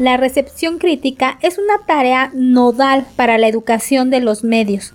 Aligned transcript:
La 0.00 0.16
recepción 0.16 0.78
crítica 0.78 1.38
es 1.42 1.58
una 1.58 1.84
tarea 1.86 2.30
nodal 2.32 3.06
para 3.16 3.36
la 3.36 3.48
educación 3.48 4.08
de 4.08 4.20
los 4.20 4.44
medios. 4.44 4.94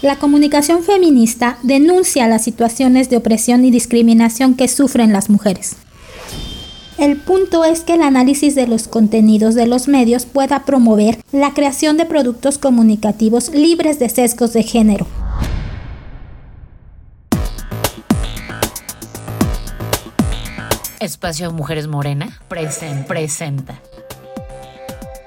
La 0.00 0.16
comunicación 0.16 0.82
feminista 0.82 1.58
denuncia 1.62 2.26
las 2.26 2.42
situaciones 2.42 3.10
de 3.10 3.18
opresión 3.18 3.66
y 3.66 3.70
discriminación 3.70 4.54
que 4.54 4.66
sufren 4.66 5.12
las 5.12 5.28
mujeres. 5.28 5.76
El 6.96 7.18
punto 7.18 7.66
es 7.66 7.80
que 7.80 7.92
el 7.92 8.02
análisis 8.02 8.54
de 8.54 8.66
los 8.66 8.88
contenidos 8.88 9.54
de 9.54 9.66
los 9.66 9.88
medios 9.88 10.24
pueda 10.24 10.64
promover 10.64 11.18
la 11.30 11.52
creación 11.52 11.98
de 11.98 12.06
productos 12.06 12.56
comunicativos 12.56 13.50
libres 13.50 13.98
de 13.98 14.08
sesgos 14.08 14.54
de 14.54 14.62
género. 14.62 15.06
Espacio 21.02 21.50
Mujeres 21.50 21.88
Morena 21.88 22.40
presenta 22.48 23.80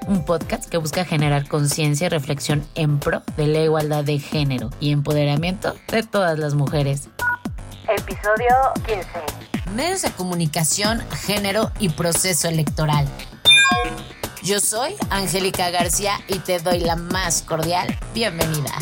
un 0.06 0.24
podcast 0.24 0.64
que 0.70 0.78
busca 0.78 1.04
generar 1.04 1.46
conciencia 1.48 2.06
y 2.06 2.08
reflexión 2.08 2.66
en 2.76 2.98
pro 2.98 3.22
de 3.36 3.46
la 3.46 3.60
igualdad 3.60 4.02
de 4.02 4.18
género 4.18 4.70
y 4.80 4.90
empoderamiento 4.90 5.74
de 5.88 6.02
todas 6.02 6.38
las 6.38 6.54
mujeres. 6.54 7.10
Episodio 7.88 8.56
15. 8.86 9.72
Medios 9.74 10.00
de 10.00 10.12
comunicación, 10.12 11.02
género 11.10 11.70
y 11.78 11.90
proceso 11.90 12.48
electoral. 12.48 13.06
Yo 14.42 14.60
soy 14.60 14.94
Angélica 15.10 15.68
García 15.68 16.14
y 16.26 16.38
te 16.38 16.58
doy 16.58 16.80
la 16.80 16.96
más 16.96 17.42
cordial 17.42 17.94
bienvenida. 18.14 18.72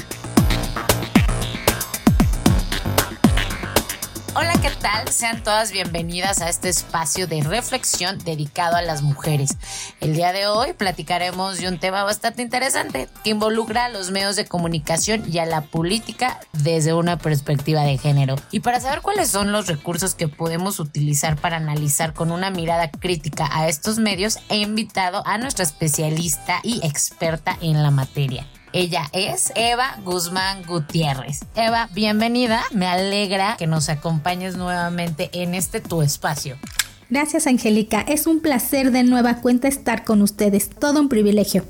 Hola, 4.37 4.53
¿qué 4.61 4.71
tal? 4.81 5.07
Sean 5.11 5.45
todas 5.45 5.71
bienvenidas 5.71 6.43
a 6.43 6.49
este 6.49 6.69
espacio 6.69 7.29
de 7.29 7.41
reflexión 7.45 8.19
dedicado 8.19 8.75
a 8.75 8.83
las 8.83 9.01
mujeres. 9.01 9.57
El 10.01 10.17
día 10.17 10.33
de 10.33 10.49
hoy 10.49 10.73
platicaremos 10.73 11.59
de 11.59 11.69
un 11.69 11.79
tema 11.79 12.03
bastante 12.03 12.43
interesante 12.43 13.09
que 13.23 13.31
involucra 13.31 13.85
a 13.85 13.89
los 13.91 14.11
medios 14.11 14.35
de 14.35 14.45
comunicación 14.45 15.23
y 15.33 15.39
a 15.39 15.47
la 15.47 15.61
política 15.61 16.41
desde 16.53 16.95
una 16.95 17.17
perspectiva 17.17 17.83
de 17.83 17.97
género. 17.97 18.35
Y 18.51 18.59
para 18.59 18.81
saber 18.81 19.03
cuáles 19.03 19.29
son 19.31 19.53
los 19.53 19.69
recursos 19.69 20.17
que 20.17 20.27
podemos 20.27 20.81
utilizar 20.81 21.37
para 21.37 21.59
analizar 21.59 22.13
con 22.13 22.33
una 22.33 22.51
mirada 22.51 22.91
crítica 22.91 23.49
a 23.53 23.69
estos 23.69 24.01
medios, 24.01 24.41
he 24.49 24.57
invitado 24.57 25.25
a 25.27 25.39
nuestra 25.39 25.63
especialista 25.65 26.59
y 26.65 26.85
experta 26.85 27.57
en 27.61 27.85
la 27.85 27.93
materia. 27.93 28.49
Ella 28.75 29.09
es 29.13 29.53
Eva 29.55 29.97
Guzmán 30.05 30.65
Gutiérrez. 30.65 31.45
Eva, 31.55 31.89
bienvenida. 31.93 32.61
Me 32.73 32.89
alegra 32.89 33.55
que 33.57 33.69
nos 33.69 33.89
acompañes 33.89 34.57
nuevamente 34.57 35.31
en 35.33 35.55
este 35.55 35.81
tu 35.81 36.03
espacio. 36.03 36.57
Gracias, 37.09 37.47
Angélica. 37.47 38.01
Es 38.01 38.27
un 38.27 38.41
placer 38.41 38.91
de 38.91 39.05
nueva 39.05 39.37
cuenta 39.37 39.69
estar 39.69 40.03
con 40.03 40.23
ustedes. 40.23 40.71
Todo 40.71 41.01
un 41.01 41.09
privilegio. 41.09 41.65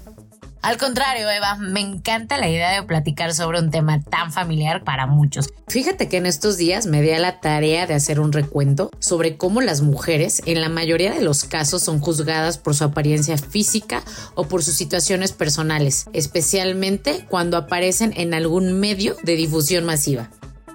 Al 0.64 0.78
contrario, 0.78 1.28
Eva, 1.28 1.56
me 1.56 1.80
encanta 1.80 2.38
la 2.38 2.48
idea 2.48 2.70
de 2.70 2.82
platicar 2.84 3.34
sobre 3.34 3.58
un 3.58 3.70
tema 3.70 4.02
tan 4.02 4.32
familiar 4.32 4.82
para 4.82 5.06
muchos. 5.06 5.50
Fíjate 5.68 6.08
que 6.08 6.16
en 6.16 6.24
estos 6.24 6.56
días 6.56 6.86
me 6.86 7.02
di 7.02 7.10
a 7.10 7.18
la 7.18 7.38
tarea 7.40 7.86
de 7.86 7.92
hacer 7.92 8.18
un 8.18 8.32
recuento 8.32 8.90
sobre 8.98 9.36
cómo 9.36 9.60
las 9.60 9.82
mujeres 9.82 10.40
en 10.46 10.62
la 10.62 10.70
mayoría 10.70 11.12
de 11.12 11.20
los 11.20 11.44
casos 11.44 11.82
son 11.82 12.00
juzgadas 12.00 12.56
por 12.56 12.74
su 12.74 12.84
apariencia 12.84 13.36
física 13.36 14.02
o 14.36 14.48
por 14.48 14.62
sus 14.62 14.74
situaciones 14.74 15.32
personales, 15.32 16.06
especialmente 16.14 17.26
cuando 17.28 17.58
aparecen 17.58 18.14
en 18.16 18.32
algún 18.32 18.80
medio 18.80 19.16
de 19.22 19.36
difusión 19.36 19.84
masiva. 19.84 20.30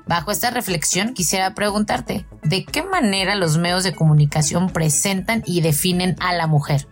Bajo 0.06 0.30
esta 0.30 0.52
reflexión 0.52 1.16
quisiera 1.16 1.56
preguntarte, 1.56 2.28
¿de 2.44 2.64
qué 2.64 2.84
manera 2.84 3.34
los 3.34 3.58
medios 3.58 3.84
de 3.84 3.96
comunicación 3.96 4.70
presentan 4.70 5.42
y 5.48 5.62
definen 5.62 6.16
a 6.20 6.34
la 6.34 6.46
mujer? 6.46 6.88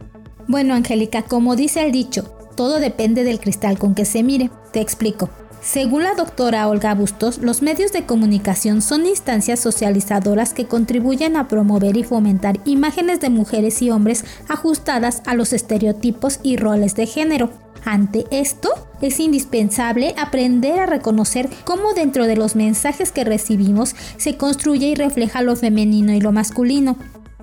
Bueno, 0.48 0.74
Angélica, 0.74 1.24
como 1.24 1.56
dice 1.56 1.86
el 1.86 1.92
dicho, 1.92 2.37
todo 2.58 2.80
depende 2.82 3.24
del 3.24 3.40
cristal 3.40 3.80
con 3.80 3.96
que 3.96 4.04
se 4.04 4.24
mire. 4.24 4.50
Te 4.74 4.82
explico. 4.82 5.30
Según 5.62 6.04
la 6.04 6.16
doctora 6.16 6.68
Olga 6.68 6.94
Bustos, 6.94 7.38
los 7.40 7.62
medios 7.62 7.92
de 7.92 8.06
comunicación 8.06 8.82
son 8.82 9.06
instancias 9.06 9.60
socializadoras 9.60 10.54
que 10.54 10.66
contribuyen 10.66 11.38
a 11.38 11.48
promover 11.48 11.98
y 11.98 12.04
fomentar 12.04 12.60
imágenes 12.66 13.20
de 13.22 13.30
mujeres 13.30 13.82
y 13.82 13.90
hombres 13.90 14.26
ajustadas 14.50 15.22
a 15.26 15.36
los 15.36 15.54
estereotipos 15.54 16.40
y 16.44 16.58
roles 16.58 16.96
de 16.96 17.06
género. 17.06 17.50
Ante 17.86 18.26
esto, 18.32 18.70
es 19.02 19.20
indispensable 19.20 20.14
aprender 20.18 20.80
a 20.80 20.86
reconocer 20.86 21.50
cómo 21.64 21.94
dentro 21.94 22.28
de 22.28 22.36
los 22.36 22.56
mensajes 22.56 23.12
que 23.12 23.24
recibimos 23.24 23.96
se 24.18 24.36
construye 24.36 24.88
y 24.88 24.96
refleja 24.96 25.42
lo 25.42 25.56
femenino 25.56 26.14
y 26.14 26.22
lo 26.22 26.32
masculino, 26.32 26.98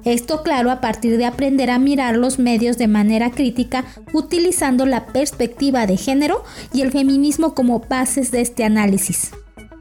esto 0.05 0.43
claro 0.43 0.71
a 0.71 0.81
partir 0.81 1.17
de 1.17 1.27
aprender 1.27 1.71
a 1.71 1.79
mirar 1.79 2.17
los 2.17 2.39
medios 2.39 2.79
de 2.79 2.89
manera 2.89 3.31
crítica 3.31 3.85
utilizando 4.13 4.87
la 4.87 5.07
perspectiva 5.07 5.87
de 5.87 5.97
género 5.97 6.45
y 6.73 6.83
el 6.83 6.93
feminismo 6.93 7.55
como 7.55 7.81
bases 7.81 8.31
de 8.31 8.41
este 8.41 8.65
análisis. 8.65 9.33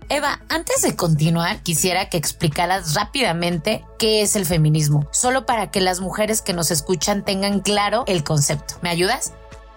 Eva, 0.10 0.42
antes 0.50 0.82
de 0.82 0.96
continuar, 0.96 1.64
quisiera 1.64 2.10
que 2.10 2.18
explicaras 2.18 2.94
rápidamente 2.94 3.84
qué 3.98 4.22
es 4.22 4.36
el 4.36 4.46
feminismo, 4.46 5.08
solo 5.12 5.46
para 5.46 5.72
que 5.72 5.82
las 5.82 6.02
mujeres 6.02 6.42
que 6.42 6.54
nos 6.54 6.72
escuchan 6.72 7.26
tengan 7.26 7.62
claro 7.62 8.04
el 8.06 8.24
concepto. 8.24 8.76
¿Me 8.82 8.90
ayudas? 8.90 9.34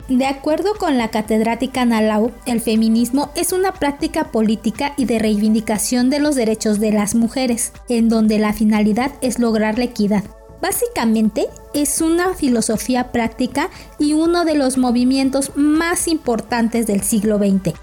De 0.09 0.27
acuerdo 0.27 0.75
con 0.79 0.99
la 0.99 1.09
catedrática 1.09 1.85
Nalau, 1.85 2.31
el 2.47 2.61
feminismo 2.61 3.31
es 3.35 3.53
una 3.53 3.73
práctica 3.73 4.31
política 4.31 4.95
y 4.97 5.07
de 5.07 5.19
reivindicación 5.19 6.11
de 6.11 6.21
los 6.21 6.37
derechos 6.37 6.79
de 6.79 6.93
las 6.93 7.17
mujeres, 7.17 7.73
en 7.89 8.09
donde 8.09 8.39
la 8.39 8.53
finalidad 8.53 9.11
es 9.21 9.41
lograr 9.41 9.79
la 9.79 9.85
equidad, 9.85 10.23
Básicamente 10.61 11.49
es 11.75 12.01
una 12.01 12.35
filosofía 12.35 13.13
práctica 13.13 13.71
y 13.99 14.15
uno 14.15 14.45
de 14.45 14.55
los 14.55 14.79
movimientos 14.79 15.53
más 15.55 16.09
importantes 16.09 16.87
del 16.87 17.03
siglo 17.03 17.39
XX. 17.39 17.75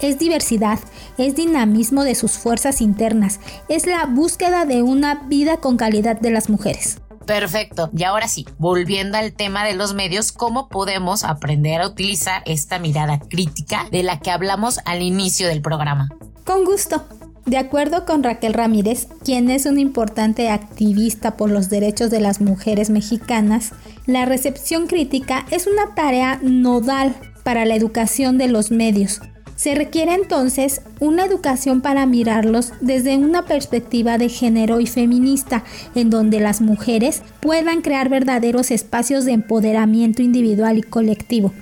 Es 0.00 0.18
diversidad, 0.18 0.78
es 1.16 1.34
dinamismo 1.34 2.04
de 2.04 2.14
sus 2.14 2.38
fuerzas 2.38 2.80
internas, 2.80 3.40
es 3.68 3.86
la 3.86 4.06
búsqueda 4.06 4.64
de 4.64 4.82
una 4.82 5.26
vida 5.26 5.56
con 5.56 5.76
calidad 5.76 6.20
de 6.20 6.30
las 6.30 6.48
mujeres. 6.48 7.00
Perfecto. 7.26 7.90
Y 7.94 8.04
ahora 8.04 8.26
sí, 8.26 8.46
volviendo 8.56 9.18
al 9.18 9.34
tema 9.34 9.64
de 9.64 9.74
los 9.74 9.94
medios, 9.94 10.32
¿cómo 10.32 10.68
podemos 10.68 11.24
aprender 11.24 11.82
a 11.82 11.86
utilizar 11.86 12.42
esta 12.46 12.78
mirada 12.78 13.18
crítica 13.18 13.86
de 13.90 14.02
la 14.02 14.18
que 14.18 14.30
hablamos 14.30 14.80
al 14.86 15.02
inicio 15.02 15.46
del 15.46 15.60
programa? 15.60 16.08
Con 16.46 16.64
gusto. 16.64 17.04
De 17.48 17.56
acuerdo 17.56 18.04
con 18.04 18.22
Raquel 18.22 18.52
Ramírez, 18.52 19.08
quien 19.24 19.48
es 19.48 19.64
una 19.64 19.80
importante 19.80 20.50
activista 20.50 21.38
por 21.38 21.50
los 21.50 21.70
derechos 21.70 22.10
de 22.10 22.20
las 22.20 22.42
mujeres 22.42 22.90
mexicanas, 22.90 23.72
la 24.04 24.26
recepción 24.26 24.86
crítica 24.86 25.46
es 25.50 25.66
una 25.66 25.94
tarea 25.94 26.38
nodal 26.42 27.16
para 27.44 27.64
la 27.64 27.74
educación 27.74 28.36
de 28.36 28.48
los 28.48 28.70
medios. 28.70 29.22
Se 29.56 29.74
requiere 29.74 30.12
entonces 30.12 30.82
una 31.00 31.24
educación 31.24 31.80
para 31.80 32.04
mirarlos 32.04 32.74
desde 32.82 33.16
una 33.16 33.46
perspectiva 33.46 34.18
de 34.18 34.28
género 34.28 34.78
y 34.78 34.86
feminista, 34.86 35.64
en 35.94 36.10
donde 36.10 36.40
las 36.40 36.60
mujeres 36.60 37.22
puedan 37.40 37.80
crear 37.80 38.10
verdaderos 38.10 38.70
espacios 38.70 39.24
de 39.24 39.32
empoderamiento 39.32 40.20
individual 40.20 40.76
y 40.76 40.82
colectivo. 40.82 41.54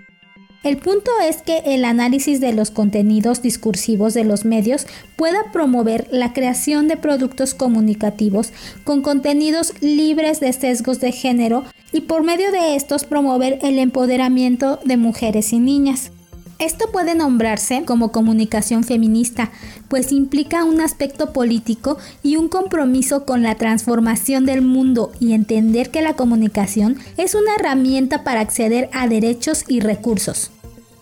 El 0.66 0.78
punto 0.78 1.12
es 1.22 1.42
que 1.42 1.58
el 1.64 1.84
análisis 1.84 2.40
de 2.40 2.52
los 2.52 2.72
contenidos 2.72 3.40
discursivos 3.40 4.14
de 4.14 4.24
los 4.24 4.44
medios 4.44 4.88
pueda 5.14 5.52
promover 5.52 6.08
la 6.10 6.32
creación 6.32 6.88
de 6.88 6.96
productos 6.96 7.54
comunicativos 7.54 8.50
con 8.82 9.00
contenidos 9.00 9.74
libres 9.80 10.40
de 10.40 10.52
sesgos 10.52 10.98
de 10.98 11.12
género 11.12 11.62
y 11.92 12.00
por 12.00 12.24
medio 12.24 12.50
de 12.50 12.74
estos 12.74 13.04
promover 13.04 13.60
el 13.62 13.78
empoderamiento 13.78 14.80
de 14.84 14.96
mujeres 14.96 15.52
y 15.52 15.60
niñas. 15.60 16.10
Esto 16.58 16.86
puede 16.90 17.14
nombrarse 17.14 17.84
como 17.84 18.10
comunicación 18.10 18.82
feminista, 18.82 19.52
pues 19.88 20.10
implica 20.10 20.64
un 20.64 20.80
aspecto 20.80 21.32
político 21.32 21.98
y 22.24 22.36
un 22.36 22.48
compromiso 22.48 23.24
con 23.24 23.42
la 23.42 23.54
transformación 23.54 24.46
del 24.46 24.62
mundo 24.62 25.12
y 25.20 25.34
entender 25.34 25.90
que 25.90 26.02
la 26.02 26.14
comunicación 26.14 26.96
es 27.18 27.36
una 27.36 27.54
herramienta 27.54 28.24
para 28.24 28.40
acceder 28.40 28.88
a 28.92 29.06
derechos 29.06 29.64
y 29.68 29.78
recursos. 29.78 30.50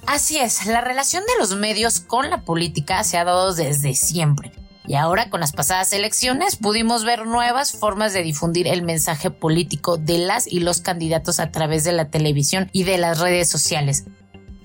Así 0.06 0.38
es, 0.38 0.66
la 0.66 0.80
relación 0.80 1.22
de 1.24 1.32
los 1.38 1.56
medios 1.56 2.00
con 2.00 2.28
la 2.30 2.42
política 2.42 3.02
se 3.04 3.16
ha 3.16 3.24
dado 3.24 3.54
desde 3.54 3.94
siempre. 3.94 4.52
Y 4.86 4.96
ahora 4.96 5.30
con 5.30 5.40
las 5.40 5.52
pasadas 5.52 5.92
elecciones 5.94 6.56
pudimos 6.56 7.04
ver 7.04 7.26
nuevas 7.26 7.72
formas 7.72 8.12
de 8.12 8.22
difundir 8.22 8.68
el 8.68 8.82
mensaje 8.82 9.30
político 9.30 9.96
de 9.96 10.18
las 10.18 10.46
y 10.46 10.60
los 10.60 10.80
candidatos 10.80 11.40
a 11.40 11.50
través 11.50 11.84
de 11.84 11.92
la 11.92 12.10
televisión 12.10 12.68
y 12.72 12.84
de 12.84 12.98
las 12.98 13.18
redes 13.18 13.48
sociales. 13.48 14.04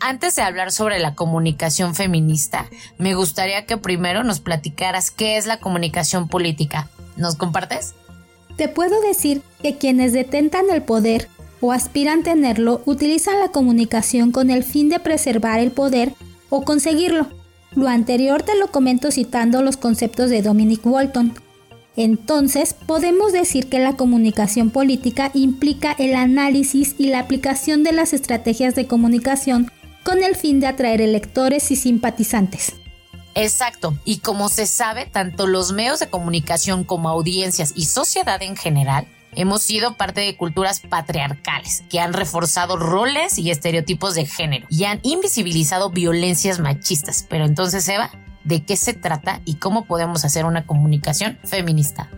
Antes 0.01 0.35
de 0.35 0.41
hablar 0.41 0.71
sobre 0.71 0.99
la 0.99 1.15
comunicación 1.15 1.95
feminista, 1.95 2.65
me 2.97 3.15
gustaría 3.15 3.65
que 3.65 3.77
primero 3.77 4.23
nos 4.23 4.41
platicaras 4.41 5.09
qué 5.09 5.37
es 5.37 5.45
la 5.45 5.59
comunicación 5.59 6.27
política. 6.27 6.89
¿Nos 7.15 7.35
compartes? 7.35 7.95
Te 8.57 8.67
puedo 8.67 8.99
decir 9.01 9.41
que 9.61 9.77
quienes 9.77 10.11
detentan 10.11 10.65
el 10.69 10.83
poder 10.83 11.29
o 11.61 11.71
aspiran 11.71 12.23
tenerlo 12.23 12.81
utilizan 12.85 13.39
la 13.39 13.49
comunicación 13.49 14.31
con 14.31 14.49
el 14.49 14.63
fin 14.63 14.89
de 14.89 14.99
preservar 14.99 15.59
el 15.59 15.71
poder 15.71 16.13
o 16.49 16.63
conseguirlo. 16.63 17.27
Lo 17.75 17.87
anterior 17.87 18.43
te 18.43 18.57
lo 18.57 18.67
comento 18.67 19.11
citando 19.11 19.61
los 19.61 19.77
conceptos 19.77 20.29
de 20.29 20.41
Dominic 20.41 20.85
Walton. 20.85 21.33
Entonces, 21.95 22.73
podemos 22.73 23.33
decir 23.33 23.67
que 23.67 23.79
la 23.79 23.97
comunicación 23.97 24.69
política 24.69 25.31
implica 25.33 25.91
el 25.99 26.15
análisis 26.15 26.95
y 26.97 27.07
la 27.07 27.19
aplicación 27.19 27.83
de 27.83 27.91
las 27.91 28.13
estrategias 28.13 28.73
de 28.73 28.87
comunicación 28.87 29.71
con 30.03 30.23
el 30.23 30.35
fin 30.35 30.59
de 30.59 30.67
atraer 30.67 31.01
electores 31.01 31.71
y 31.71 31.75
simpatizantes. 31.75 32.73
Exacto, 33.35 33.97
y 34.05 34.19
como 34.19 34.49
se 34.49 34.65
sabe, 34.65 35.05
tanto 35.05 35.45
los 35.45 35.71
medios 35.71 35.99
de 35.99 36.09
comunicación 36.09 36.83
como 36.83 37.09
audiencias 37.09 37.73
y 37.75 37.85
sociedad 37.85 38.41
en 38.41 38.55
general 38.55 39.07
hemos 39.35 39.61
sido 39.61 39.95
parte 39.95 40.21
de 40.21 40.35
culturas 40.35 40.79
patriarcales 40.81 41.83
que 41.89 41.99
han 41.99 42.13
reforzado 42.13 42.77
roles 42.77 43.37
y 43.37 43.51
estereotipos 43.51 44.15
de 44.15 44.25
género 44.25 44.67
y 44.69 44.85
han 44.85 44.99
invisibilizado 45.03 45.89
violencias 45.89 46.59
machistas. 46.59 47.25
Pero 47.29 47.45
entonces, 47.45 47.87
Eva, 47.87 48.11
de 48.43 48.63
qué 48.63 48.75
se 48.75 48.93
trata 48.93 49.41
y 49.45 49.55
cómo 49.55 49.85
podemos 49.85 50.25
hacer 50.25 50.45
una 50.45 50.65
comunicación 50.65 51.37
feminista. 51.43 52.09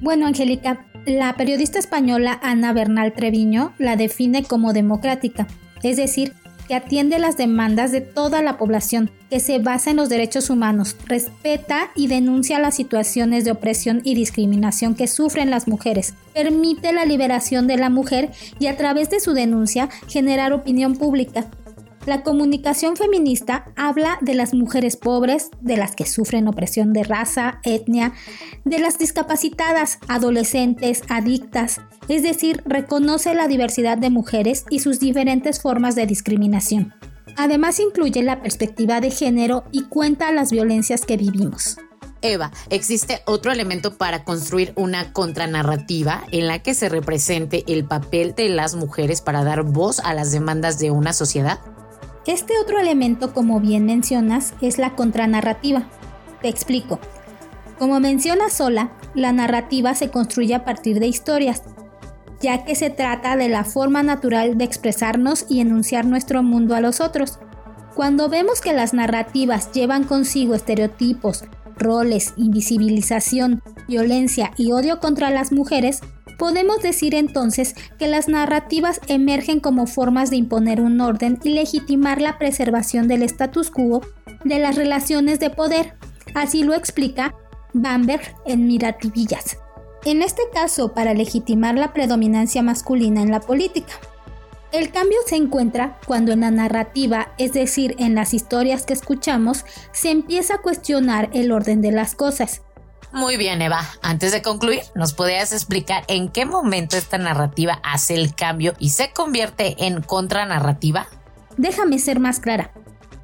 Bueno, 0.00 0.26
Angélica, 0.26 0.86
la 1.06 1.36
periodista 1.36 1.78
española 1.78 2.38
Ana 2.42 2.72
Bernal 2.72 3.12
Treviño 3.12 3.74
la 3.78 3.96
define 3.96 4.44
como 4.44 4.72
democrática, 4.72 5.46
es 5.82 5.96
decir, 5.96 6.34
que 6.70 6.76
atiende 6.76 7.18
las 7.18 7.36
demandas 7.36 7.90
de 7.90 8.00
toda 8.00 8.42
la 8.42 8.56
población, 8.56 9.10
que 9.28 9.40
se 9.40 9.58
basa 9.58 9.90
en 9.90 9.96
los 9.96 10.08
derechos 10.08 10.50
humanos, 10.50 10.94
respeta 11.06 11.90
y 11.96 12.06
denuncia 12.06 12.60
las 12.60 12.76
situaciones 12.76 13.44
de 13.44 13.50
opresión 13.50 14.02
y 14.04 14.14
discriminación 14.14 14.94
que 14.94 15.08
sufren 15.08 15.50
las 15.50 15.66
mujeres, 15.66 16.14
permite 16.32 16.92
la 16.92 17.04
liberación 17.04 17.66
de 17.66 17.76
la 17.76 17.90
mujer 17.90 18.30
y 18.60 18.68
a 18.68 18.76
través 18.76 19.10
de 19.10 19.18
su 19.18 19.32
denuncia 19.32 19.88
generar 20.06 20.52
opinión 20.52 20.94
pública, 20.94 21.46
la 22.06 22.22
comunicación 22.22 22.96
feminista 22.96 23.66
habla 23.76 24.18
de 24.22 24.34
las 24.34 24.54
mujeres 24.54 24.96
pobres, 24.96 25.50
de 25.60 25.76
las 25.76 25.94
que 25.94 26.06
sufren 26.06 26.48
opresión 26.48 26.92
de 26.92 27.02
raza, 27.02 27.60
etnia, 27.62 28.14
de 28.64 28.78
las 28.78 28.98
discapacitadas, 28.98 29.98
adolescentes, 30.08 31.02
adictas, 31.08 31.80
es 32.08 32.22
decir, 32.22 32.62
reconoce 32.64 33.34
la 33.34 33.48
diversidad 33.48 33.98
de 33.98 34.10
mujeres 34.10 34.64
y 34.70 34.80
sus 34.80 34.98
diferentes 34.98 35.60
formas 35.60 35.94
de 35.94 36.06
discriminación. 36.06 36.94
Además 37.36 37.78
incluye 37.78 38.22
la 38.22 38.42
perspectiva 38.42 39.00
de 39.00 39.10
género 39.10 39.64
y 39.70 39.84
cuenta 39.84 40.32
las 40.32 40.50
violencias 40.50 41.04
que 41.06 41.16
vivimos. 41.16 41.76
Eva, 42.22 42.50
¿existe 42.68 43.22
otro 43.24 43.50
elemento 43.50 43.96
para 43.96 44.24
construir 44.24 44.72
una 44.76 45.12
contranarrativa 45.12 46.24
en 46.32 46.48
la 46.48 46.58
que 46.58 46.74
se 46.74 46.88
represente 46.88 47.64
el 47.66 47.84
papel 47.84 48.34
de 48.34 48.48
las 48.48 48.74
mujeres 48.74 49.22
para 49.22 49.42
dar 49.44 49.62
voz 49.62 50.00
a 50.00 50.12
las 50.12 50.32
demandas 50.32 50.78
de 50.78 50.90
una 50.90 51.12
sociedad? 51.12 51.60
Este 52.26 52.52
otro 52.62 52.78
elemento, 52.78 53.32
como 53.32 53.60
bien 53.60 53.86
mencionas, 53.86 54.54
es 54.60 54.78
la 54.78 54.94
contranarrativa. 54.94 55.88
Te 56.42 56.48
explico. 56.48 57.00
Como 57.78 57.98
menciona 57.98 58.50
Sola, 58.50 58.92
la 59.14 59.32
narrativa 59.32 59.94
se 59.94 60.10
construye 60.10 60.54
a 60.54 60.64
partir 60.64 61.00
de 61.00 61.06
historias, 61.06 61.62
ya 62.40 62.64
que 62.64 62.74
se 62.74 62.90
trata 62.90 63.36
de 63.36 63.48
la 63.48 63.64
forma 63.64 64.02
natural 64.02 64.58
de 64.58 64.64
expresarnos 64.64 65.46
y 65.48 65.60
enunciar 65.60 66.04
nuestro 66.04 66.42
mundo 66.42 66.74
a 66.74 66.80
los 66.80 67.00
otros. 67.00 67.38
Cuando 67.94 68.28
vemos 68.28 68.60
que 68.60 68.74
las 68.74 68.92
narrativas 68.92 69.72
llevan 69.72 70.04
consigo 70.04 70.54
estereotipos, 70.54 71.44
roles, 71.76 72.34
invisibilización, 72.36 73.62
violencia 73.88 74.52
y 74.56 74.72
odio 74.72 75.00
contra 75.00 75.30
las 75.30 75.50
mujeres, 75.50 76.00
Podemos 76.40 76.80
decir 76.80 77.14
entonces 77.14 77.74
que 77.98 78.08
las 78.08 78.26
narrativas 78.26 78.98
emergen 79.08 79.60
como 79.60 79.86
formas 79.86 80.30
de 80.30 80.36
imponer 80.36 80.80
un 80.80 80.98
orden 81.02 81.38
y 81.44 81.50
legitimar 81.50 82.18
la 82.22 82.38
preservación 82.38 83.08
del 83.08 83.22
status 83.24 83.70
quo 83.70 84.00
de 84.42 84.58
las 84.58 84.74
relaciones 84.74 85.38
de 85.38 85.50
poder. 85.50 85.96
Así 86.34 86.62
lo 86.62 86.72
explica 86.72 87.34
Bamberg 87.74 88.22
en 88.46 88.66
Mirativillas. 88.66 89.58
En 90.06 90.22
este 90.22 90.40
caso, 90.50 90.94
para 90.94 91.12
legitimar 91.12 91.74
la 91.74 91.92
predominancia 91.92 92.62
masculina 92.62 93.20
en 93.20 93.30
la 93.30 93.40
política. 93.40 93.92
El 94.72 94.92
cambio 94.92 95.18
se 95.26 95.36
encuentra 95.36 95.98
cuando 96.06 96.32
en 96.32 96.40
la 96.40 96.50
narrativa, 96.50 97.34
es 97.36 97.52
decir, 97.52 97.96
en 97.98 98.14
las 98.14 98.32
historias 98.32 98.86
que 98.86 98.94
escuchamos, 98.94 99.66
se 99.92 100.10
empieza 100.10 100.54
a 100.54 100.62
cuestionar 100.62 101.28
el 101.34 101.52
orden 101.52 101.82
de 101.82 101.92
las 101.92 102.14
cosas 102.14 102.62
muy 103.12 103.36
bien, 103.36 103.60
Eva. 103.62 103.80
Antes 104.02 104.32
de 104.32 104.42
concluir, 104.42 104.80
¿nos 104.94 105.12
podrías 105.12 105.52
explicar 105.52 106.04
en 106.08 106.28
qué 106.28 106.46
momento 106.46 106.96
esta 106.96 107.18
narrativa 107.18 107.80
hace 107.82 108.14
el 108.14 108.34
cambio 108.34 108.74
y 108.78 108.90
se 108.90 109.12
convierte 109.12 109.86
en 109.86 110.02
contranarrativa? 110.02 111.06
Déjame 111.56 111.98
ser 111.98 112.20
más 112.20 112.40
clara. 112.40 112.72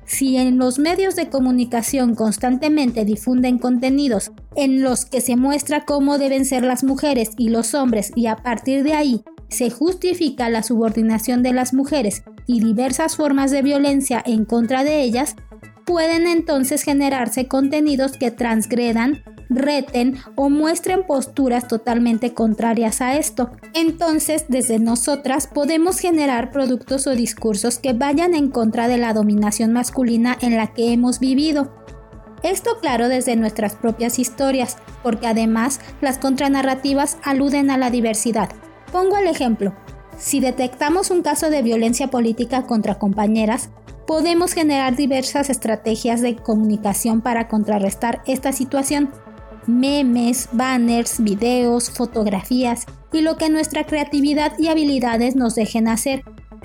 Si 0.06 0.36
en 0.36 0.56
los 0.58 0.78
medios 0.78 1.16
de 1.16 1.28
comunicación 1.28 2.14
constantemente 2.14 3.04
difunden 3.04 3.58
contenidos 3.58 4.30
en 4.54 4.82
los 4.82 5.04
que 5.04 5.20
se 5.20 5.36
muestra 5.36 5.84
cómo 5.84 6.18
deben 6.18 6.44
ser 6.44 6.62
las 6.62 6.84
mujeres 6.84 7.30
y 7.36 7.48
los 7.48 7.74
hombres 7.74 8.12
y 8.14 8.26
a 8.26 8.36
partir 8.36 8.84
de 8.84 8.94
ahí 8.94 9.24
se 9.48 9.70
justifica 9.70 10.48
la 10.48 10.62
subordinación 10.62 11.42
de 11.42 11.52
las 11.52 11.74
mujeres 11.74 12.22
y 12.46 12.60
diversas 12.60 13.16
formas 13.16 13.50
de 13.50 13.62
violencia 13.62 14.22
en 14.24 14.44
contra 14.44 14.84
de 14.84 15.02
ellas, 15.02 15.34
pueden 15.84 16.26
entonces 16.26 16.82
generarse 16.82 17.48
contenidos 17.48 18.12
que 18.12 18.30
transgredan 18.30 19.22
reten 19.48 20.18
o 20.34 20.50
muestren 20.50 21.04
posturas 21.06 21.68
totalmente 21.68 22.34
contrarias 22.34 23.00
a 23.00 23.16
esto. 23.16 23.50
Entonces, 23.74 24.46
desde 24.48 24.78
nosotras 24.78 25.46
podemos 25.46 25.98
generar 25.98 26.50
productos 26.50 27.06
o 27.06 27.14
discursos 27.14 27.78
que 27.78 27.92
vayan 27.92 28.34
en 28.34 28.50
contra 28.50 28.88
de 28.88 28.98
la 28.98 29.12
dominación 29.12 29.72
masculina 29.72 30.36
en 30.40 30.56
la 30.56 30.68
que 30.68 30.92
hemos 30.92 31.20
vivido. 31.20 31.72
Esto 32.42 32.78
claro 32.80 33.08
desde 33.08 33.34
nuestras 33.36 33.74
propias 33.74 34.18
historias, 34.18 34.76
porque 35.02 35.26
además 35.26 35.80
las 36.00 36.18
contranarrativas 36.18 37.16
aluden 37.22 37.70
a 37.70 37.78
la 37.78 37.90
diversidad. 37.90 38.50
Pongo 38.92 39.16
el 39.16 39.26
ejemplo. 39.26 39.74
Si 40.18 40.40
detectamos 40.40 41.10
un 41.10 41.22
caso 41.22 41.50
de 41.50 41.62
violencia 41.62 42.08
política 42.08 42.62
contra 42.62 42.98
compañeras, 42.98 43.70
podemos 44.06 44.52
generar 44.52 44.96
diversas 44.96 45.50
estrategias 45.50 46.20
de 46.20 46.36
comunicación 46.36 47.20
para 47.20 47.48
contrarrestar 47.48 48.22
esta 48.26 48.52
situación 48.52 49.10
memes, 49.66 50.48
banners, 50.52 51.20
videos, 51.22 51.90
fotografías 51.90 52.86
y 53.12 53.20
lo 53.20 53.36
que 53.36 53.48
nuestra 53.48 53.84
creatividad 53.84 54.58
y 54.58 54.68
habilidades 54.68 55.36
nos 55.36 55.54
dejen 55.54 55.88
hacer. 55.88 56.22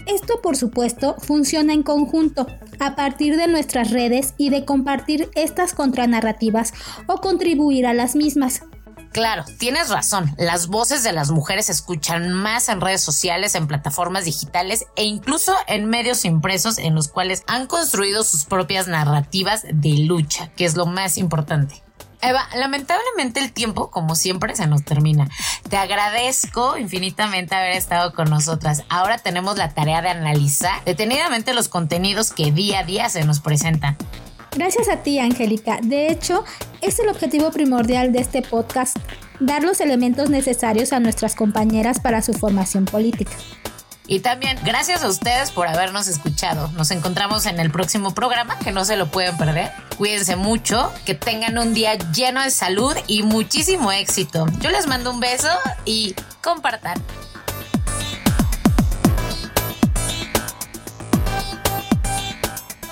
Esto 0.07 0.42
por 0.42 0.57
supuesto 0.57 1.15
funciona 1.19 1.74
en 1.74 1.83
conjunto, 1.83 2.48
a 2.80 2.95
partir 2.95 3.38
de 3.38 3.48
nuestras 3.48 3.92
redes 3.92 4.33
y 4.38 4.50
de 4.50 4.65
compartir 4.65 5.30
estas 5.36 5.74
contranarrativas 5.74 6.74
o 7.07 7.18
contribuir 7.18 7.86
a 7.86 7.94
las 7.94 8.15
mismas. 8.15 8.63
Claro, 9.12 9.44
tienes 9.59 9.89
razón. 9.89 10.33
Las 10.38 10.68
voces 10.68 11.03
de 11.03 11.12
las 11.12 11.31
mujeres 11.31 11.65
se 11.65 11.74
escuchan 11.74 12.31
más 12.31 12.69
en 12.69 12.80
redes 12.80 13.01
sociales, 13.01 13.56
en 13.56 13.68
plataformas 13.68 14.24
digitales 14.24 14.86
e 14.95 15.03
incluso 15.03 15.53
en 15.67 15.86
medios 15.89 16.24
impresos 16.24 16.77
en 16.77 16.96
los 16.96 17.10
cuales 17.10 17.43
han 17.46 17.67
construido 17.67 18.24
sus 18.24 18.46
propias 18.46 18.88
narrativas 18.88 19.63
de 19.72 19.98
lucha, 20.05 20.50
que 20.55 20.63
es 20.63 20.77
lo 20.77 20.86
más 20.86 21.17
importante. 21.17 21.84
Eva, 22.21 22.47
lamentablemente 22.55 23.39
el 23.39 23.51
tiempo, 23.51 23.89
como 23.89 24.15
siempre, 24.15 24.55
se 24.55 24.67
nos 24.67 24.83
termina. 24.83 25.29
Te 25.69 25.77
agradezco 25.77 26.77
infinitamente 26.77 27.55
haber 27.55 27.73
estado 27.73 28.13
con 28.13 28.29
nosotras. 28.29 28.83
Ahora 28.89 29.17
tenemos 29.17 29.57
la 29.57 29.73
tarea 29.73 30.01
de 30.01 30.09
analizar 30.09 30.83
detenidamente 30.85 31.53
los 31.53 31.67
contenidos 31.67 32.31
que 32.31 32.51
día 32.51 32.79
a 32.79 32.83
día 32.83 33.09
se 33.09 33.23
nos 33.23 33.39
presentan. 33.39 33.97
Gracias 34.53 34.89
a 34.89 34.97
ti, 34.97 35.17
Angélica. 35.17 35.79
De 35.81 36.07
hecho, 36.07 36.43
es 36.81 36.99
el 36.99 37.07
objetivo 37.07 37.51
primordial 37.51 38.11
de 38.11 38.19
este 38.19 38.41
podcast, 38.41 38.97
dar 39.39 39.63
los 39.63 39.79
elementos 39.79 40.29
necesarios 40.29 40.91
a 40.91 40.99
nuestras 40.99 41.35
compañeras 41.35 41.99
para 41.99 42.21
su 42.21 42.33
formación 42.33 42.85
política. 42.85 43.31
Y 44.12 44.20
también 44.20 44.58
gracias 44.65 45.03
a 45.03 45.08
ustedes 45.08 45.51
por 45.51 45.70
habernos 45.70 46.10
escuchado. 46.10 46.70
Nos 46.74 46.91
encontramos 46.91 47.46
en 47.46 47.62
el 47.62 47.72
próximo 47.72 48.13
programa, 48.13 48.60
que 48.60 48.74
no 48.74 48.84
se 48.84 48.98
lo 48.98 49.10
pueden 49.10 49.38
perder. 49.38 49.72
Cuídense 49.98 50.36
mucho, 50.36 50.91
que 51.06 51.15
tengan 51.15 51.58
un 51.58 51.74
día 51.74 51.94
lleno 52.12 52.44
de 52.44 52.51
salud 52.51 52.94
y 53.08 53.24
muchísimo 53.24 53.89
éxito. 53.89 54.48
Yo 54.60 54.70
les 54.70 54.86
mando 54.86 55.12
un 55.12 55.22
beso 55.22 55.48
y 55.86 56.13
compartan. 56.44 57.01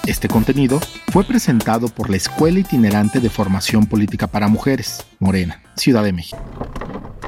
Este 0.05 0.29
contenido 0.29 0.79
fue 1.11 1.25
presentado 1.25 1.89
por 1.89 2.09
la 2.09 2.15
Escuela 2.15 2.59
Itinerante 2.59 3.19
de 3.19 3.29
Formación 3.29 3.87
Política 3.87 4.27
para 4.27 4.47
Mujeres, 4.47 5.05
Morena, 5.19 5.61
Ciudad 5.75 6.03
de 6.03 6.13
México. 6.13 6.41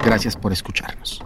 Gracias 0.01 0.37
por 0.37 0.53
escucharnos. 0.53 1.21